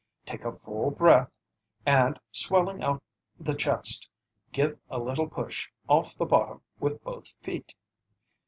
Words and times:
Take 0.25 0.45
a 0.45 0.51
full 0.51 0.89
breath, 0.89 1.31
and 1.85 2.19
swelling 2.31 2.81
out 2.83 3.03
the 3.39 3.53
chest, 3.53 4.09
give 4.51 4.79
a 4.89 4.97
little 4.97 5.27
push 5.29 5.69
off 5.87 6.17
the 6.17 6.25
bottom 6.25 6.61
with 6.79 7.03
both 7.03 7.27
feet. 7.43 7.75